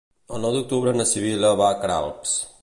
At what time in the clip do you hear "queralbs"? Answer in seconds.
1.85-2.35